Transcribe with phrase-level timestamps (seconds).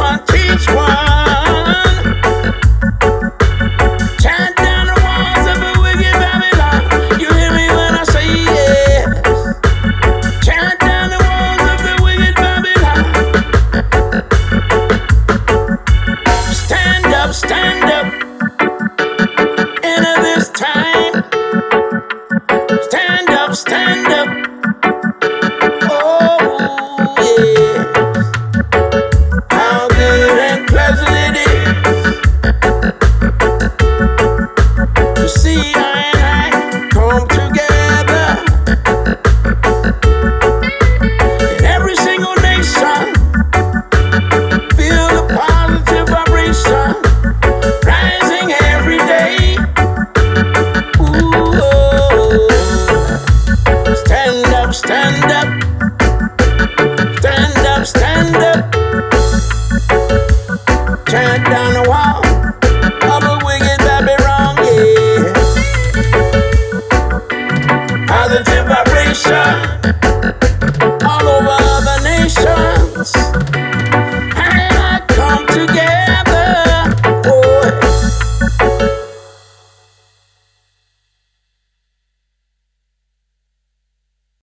[0.00, 1.09] one teach one.